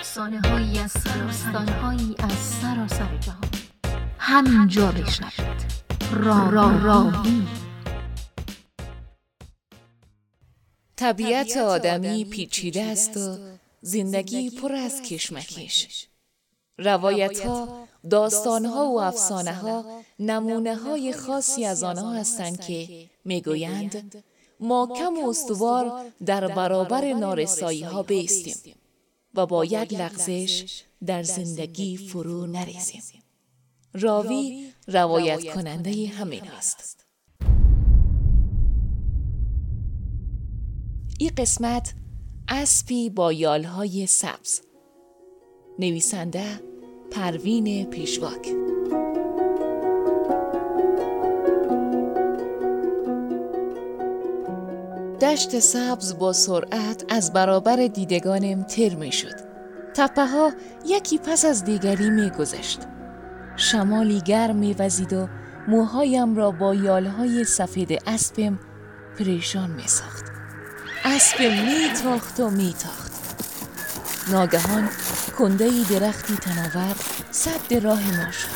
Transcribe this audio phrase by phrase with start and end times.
[0.00, 0.92] افسانه هایی از
[1.82, 3.50] هایی از سراسر جهان.
[4.18, 5.64] همینجا بشنوید.
[6.12, 7.12] را را
[10.96, 13.38] طبیعت آدمی پیچیده است و
[13.80, 16.06] زندگی پر از کشمکش.
[16.78, 24.24] روایت ها، داستان ها و افسانه ها نمونه های خاصی از آنها هستند که می‌گویند
[24.60, 28.79] ما کم و استوار در برابر نارسایی ها بیستیم.
[29.34, 33.02] و با یک لغزش در زندگی فرو نریزیم.
[33.94, 37.06] راوی روایت کننده همین است.
[41.18, 41.94] این قسمت
[42.48, 44.60] اسبی با یالهای سبز
[45.78, 46.60] نویسنده
[47.10, 48.59] پروین پیشواک
[55.20, 59.34] دشت سبز با سرعت از برابر دیدگانم تر می شد.
[59.94, 60.52] تپه ها
[60.86, 62.80] یکی پس از دیگری می گذشت.
[63.56, 65.28] شمالی گرم می وزید و
[65.68, 68.58] موهایم را با یالهای سفید اسبم
[69.18, 70.24] پریشان می ساخت.
[71.04, 73.12] اسبم می تاخت و می تاخت.
[74.32, 74.88] ناگهان
[75.38, 76.96] کنده درختی تناور
[77.30, 78.48] صد راه ما شد.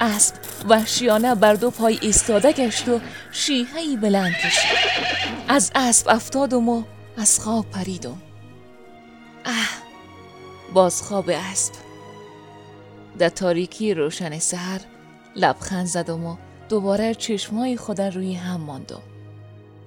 [0.00, 0.34] اسب
[0.68, 3.00] وحشیانه بر دو پای ایستاده گشت و
[3.32, 4.78] شیههی بلند کشید.
[5.48, 6.82] از اسب افتادم و
[7.16, 8.22] از خواب پریدم
[9.44, 9.68] اه
[10.74, 11.72] باز خواب اسب.
[13.18, 14.80] در تاریکی روشن سهر
[15.36, 16.36] لبخند زدم و
[16.68, 19.02] دوباره چشمای خود روی هم ماندم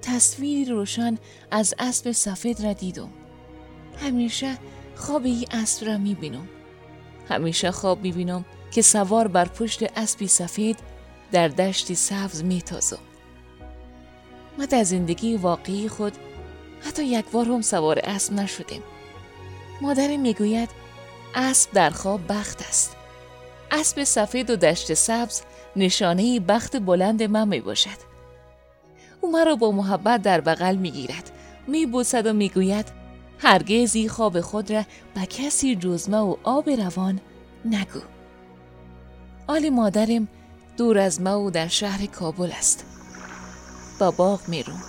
[0.02, 1.18] تصویری روشن
[1.52, 3.10] از اسب سفید را دیدم.
[4.02, 4.58] همیشه
[4.96, 6.48] خواب این اسب را می‌بینم.
[7.30, 8.46] همیشه خواب می‌بینم.
[8.72, 10.80] که سوار بر پشت اسبی سفید
[11.31, 13.00] در دشتی سبز میتازم.
[14.58, 16.14] ما در زندگی واقعی خود
[16.81, 18.84] حتی یک بار هم سوار اسب نشدیم.
[19.81, 20.70] مادرم می‌گوید
[21.36, 22.95] اسب در خواب بخت است.
[23.72, 25.42] اسب سفید و دشت سبز
[25.76, 28.10] نشانه بخت بلند من می باشد
[29.21, 31.32] او مرا با محبت در بغل می گیرد
[31.67, 32.86] می بوسد و می گوید
[33.39, 34.83] هرگز خواب خود را
[35.15, 37.20] به کسی جزمه و آب روان
[37.65, 37.99] نگو.
[39.49, 40.27] آل مادرم
[40.77, 42.83] دور از ما و در شهر کابل است.
[43.99, 44.83] با باغ می‌روم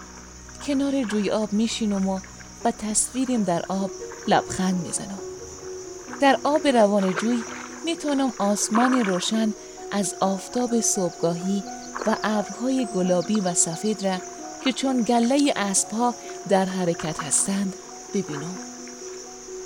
[0.67, 2.21] کنار جوی آب میشینم و
[2.65, 3.91] با تصویرم در آب
[4.29, 5.19] لبخند می‌زنم.
[6.21, 7.43] در آب روان جوی
[7.85, 9.55] می‌تونم آسمان روشن
[9.93, 11.63] از آفتاب صبحگاهی
[12.07, 14.17] و ابرهای گلابی و سفید را
[14.65, 16.15] که چون گله اسبها
[16.49, 17.75] در حرکت هستند
[18.15, 18.59] ببینم.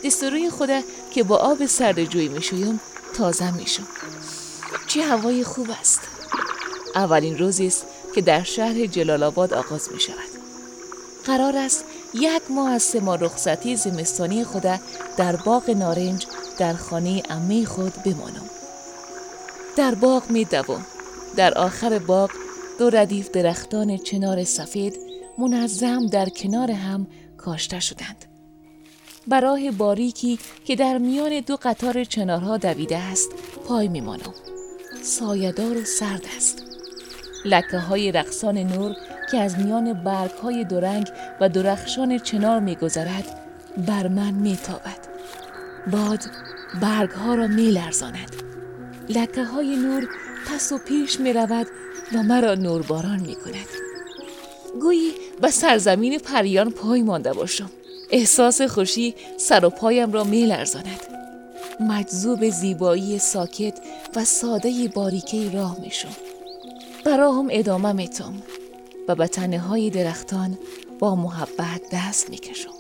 [0.05, 0.71] دستوروی خود
[1.15, 2.81] که با آب سرد جوی می‌شویم
[3.15, 3.87] تازه میشم.
[4.95, 6.01] چه هوای خوب است.
[6.95, 10.17] اولین روزی است که در شهر جلال آباد آغاز می شود.
[11.25, 11.85] قرار است
[12.15, 14.63] یک ماه از سه ماه رخصتی زمستانی خود
[15.17, 16.27] در باغ نارنج
[16.59, 18.51] در خانه امه خود بمانم.
[19.77, 20.87] در باغ می دوم.
[21.37, 22.31] در آخر باغ
[22.79, 24.99] دو ردیف درختان چنار سفید
[25.39, 27.07] منظم در کنار هم
[27.39, 28.25] کاشته شدند.
[29.27, 33.31] برای باریکی که در میان دو قطار چنارها دویده است
[33.69, 34.35] پای میمانم
[35.05, 36.63] سایدار و سرد است.
[37.45, 38.97] لکه های رقصان نور
[39.31, 41.09] که از میان برگ های درنگ
[41.41, 43.41] و درخشان چنار میگذرد
[43.87, 44.99] بر من میتابد.
[45.93, 46.21] باد
[46.83, 48.37] برگ ها را میلرزاند.
[49.09, 50.09] لکه های نور
[50.47, 51.67] پس و پیش می رود
[52.15, 53.69] و مرا نورباران می کند
[54.81, 57.71] گویی به سرزمین پریان پای مانده باشم.
[58.11, 61.14] احساس خوشی سر و پایم را می لرزاند
[61.81, 63.79] مجذوب زیبایی ساکت
[64.17, 66.17] و ساده باریکه راه میشم
[67.05, 68.35] براهم ادامه میتم
[69.09, 70.59] و به تنه های درختان
[70.99, 72.71] با محبت دست می‌کشم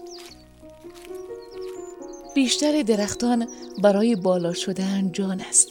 [2.34, 3.48] بیشتر درختان
[3.82, 5.68] برای بالا شدن جان است.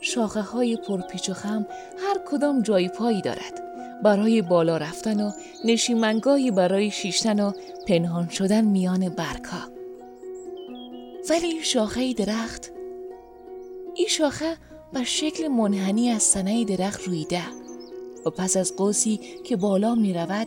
[0.00, 1.66] شاخه های پرپیچ و خم
[1.98, 3.62] هر کدام جای پایی دارد.
[4.02, 5.30] برای بالا رفتن و
[5.64, 7.52] نشیمنگاهی برای شیشتن و
[7.88, 9.79] پنهان شدن میان برگها.
[11.30, 12.70] ولی شاخه درخت
[13.94, 14.56] این شاخه
[14.92, 17.42] به شکل منحنی از سنه درخت رویده
[18.26, 20.46] و پس از قوسی که بالا می رود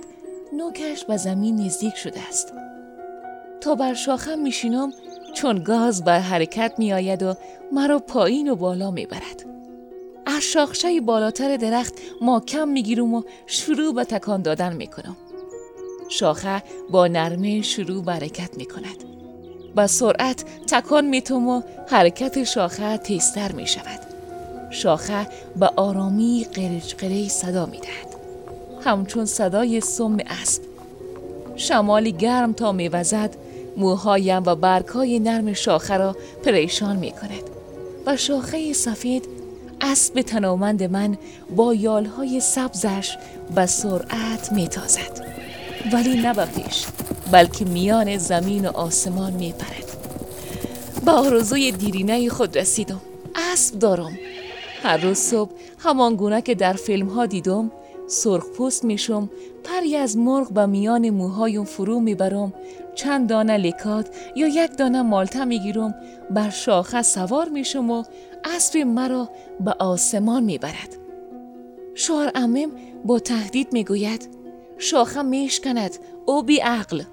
[0.54, 2.54] نوکش به زمین نزدیک شده است
[3.62, 4.92] تا بر شاخه میشینم
[5.34, 7.36] چون گاز بر حرکت می آید و
[7.72, 9.46] مرا پایین و بالا می برد.
[10.26, 15.18] از شاخشه بالاتر درخت ما کم می گیرم و شروع به تکان دادن می کنم.
[16.10, 19.13] شاخه با نرمه شروع به حرکت می کند.
[19.76, 24.00] با سرعت تکان میتوم و حرکت شاخه تیزتر می شود.
[24.70, 28.16] شاخه به آرامی قرج قریج صدا می دهد.
[28.86, 30.62] همچون صدای سم اسب.
[31.56, 33.36] شمالی گرم تا میوزد
[33.78, 36.16] موهایم و برگهای نرم شاخه را
[36.46, 37.44] پریشان می کند
[38.06, 39.28] و شاخه سفید
[39.82, 41.18] اسب تنومند من
[41.56, 43.18] با یالهای سبزش
[43.56, 45.26] به سرعت می تازد.
[45.94, 46.34] ولی نه
[47.32, 49.98] بلکه میان زمین و آسمان می پرد.
[51.06, 53.02] به آرزوی دیرینه خود رسیدم.
[53.36, 54.12] اسب دارم.
[54.84, 57.72] هر روز صبح همان گونه که در فیلم ها دیدم
[58.08, 59.30] سرخ پوست میشم
[59.64, 62.54] پری از مرغ به میان موهایم فرو می‌برم
[62.96, 65.96] چند دانه لکات یا یک دانه مالته می‌گیرم
[66.32, 68.04] بر شاخه سوار میشم و
[68.46, 69.30] اسب مرا
[69.60, 70.98] به آسمان می‌برد.
[71.96, 72.72] شوهر امم
[73.06, 74.30] با تهدید می‌گوید
[74.78, 75.92] شاخه میشکند
[76.26, 77.04] او بی عقل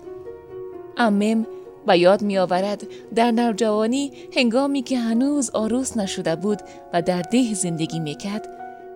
[1.00, 1.46] امم
[1.86, 2.82] و یاد می آورد
[3.14, 6.58] در نوجوانی هنگامی که هنوز آروس نشده بود
[6.92, 8.48] و در ده زندگی می کرد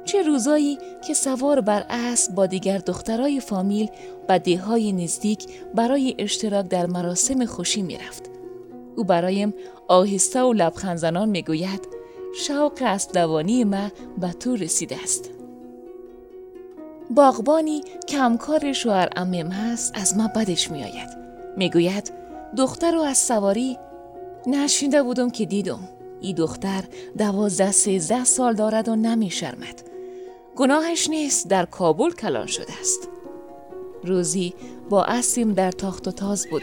[0.04, 3.88] چه روزایی که سوار بر اسب با دیگر دخترای فامیل
[4.28, 8.30] و های نزدیک برای اشتراک در مراسم خوشی می رفت.
[8.96, 9.54] او برایم
[9.88, 11.88] آهسته و لبخند زنان می گوید
[12.46, 15.30] شوق اسب دوانی ما به تو رسیده است.
[17.10, 20.84] باغبانی که همکار شوهر امم هست از ما بدش می
[21.54, 21.58] آید.
[21.58, 22.12] می گوید
[22.56, 23.78] دختر رو از سواری
[24.46, 25.88] نشینده بودم که دیدم.
[26.20, 26.84] ای دختر
[27.18, 29.82] دوازده سیزده سال دارد و نمی شرمد.
[30.56, 33.08] گناهش نیست در کابل کلان شده است
[34.04, 34.54] روزی
[34.90, 36.62] با اسیم در تاخت و تاز بود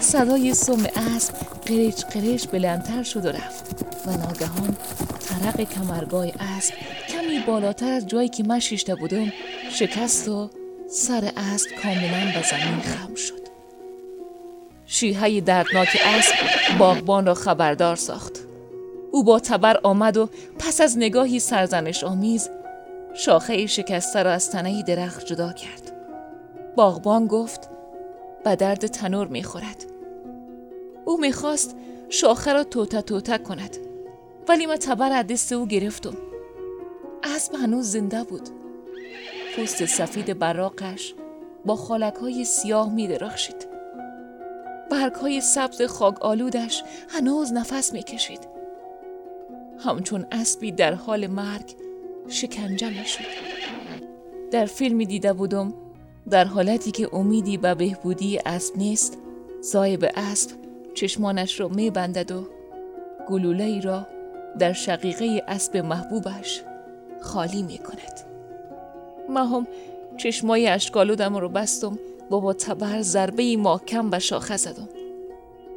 [0.00, 1.34] صدای سم اسب
[1.66, 4.76] قریچ قریچ بلندتر شد و رفت و ناگهان
[5.20, 6.74] طرق کمرگاه اسب
[7.08, 9.32] کمی بالاتر از جایی که من شیشته بودم
[9.70, 10.50] شکست و
[10.90, 13.37] سر اسب کاملا به زمین خم شد
[14.90, 16.34] شیهه دردناک اسب
[16.78, 18.38] باغبان را خبردار ساخت
[19.12, 22.50] او با تبر آمد و پس از نگاهی سرزنش آمیز
[23.14, 25.92] شاخه شکسته را از تنه درخت جدا کرد.
[26.76, 27.70] باغبان گفت
[28.44, 29.84] به درد تنور می‌خورد.
[31.04, 31.76] او می‌خواست
[32.08, 33.76] شاخه را توته توته کند
[34.48, 36.16] ولی ما تبر دست او گرفتم.
[37.22, 38.48] اسب هنوز زنده بود.
[39.56, 41.14] پوست سفید براقش
[41.64, 43.67] با خالک های سیاه می درخشید.
[44.90, 48.48] برگ های سبز خاک آلودش هنوز نفس می کشید.
[49.78, 51.74] همچون اسبی در حال مرگ
[52.28, 53.24] شکنجه می شد.
[54.50, 55.74] در فیلمی دیده بودم
[56.30, 59.18] در حالتی که امیدی به بهبودی اسب نیست
[59.60, 60.50] صاحب اسب
[60.94, 62.46] چشمانش را می بندد و
[63.28, 64.06] گلوله ای را
[64.58, 66.62] در شقیقه اسب محبوبش
[67.20, 68.20] خالی می کند.
[69.28, 69.66] ما هم
[70.16, 71.98] چشمای اشکالودم رو بستم
[72.30, 74.88] با تبر ضربه محکم به شاخه زدم.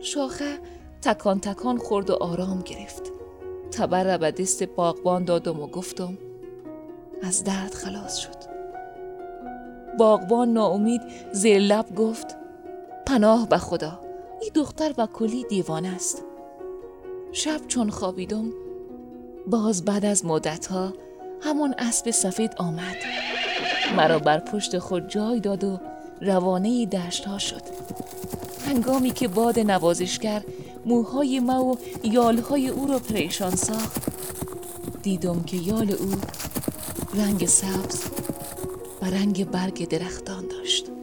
[0.01, 0.59] شاخه
[1.01, 3.11] تکان تکان خورد و آرام گرفت.
[3.71, 6.17] تبر را به دست باغبان دادم و گفتم
[7.21, 8.51] از درد خلاص شد
[9.99, 11.01] باغبان ناامید
[11.31, 12.37] زیر لب گفت
[13.05, 13.99] پناه به خدا
[14.41, 16.23] این دختر و کلی دیوانه است
[17.31, 18.53] شب چون خوابیدم
[19.47, 20.93] باز بعد از مدتها
[21.41, 22.95] همون اسب سفید آمد
[23.97, 25.79] مرا بر پشت خود جای داد و
[26.21, 27.61] روانه دشت ها شد.
[28.67, 30.43] هنگامی که باد نوازشگر
[30.85, 34.01] موهای ما و یالهای او را پریشان ساخت
[35.03, 36.11] دیدم که یال او
[37.13, 38.03] رنگ سبز
[39.01, 41.00] و رنگ برگ درختان داشت.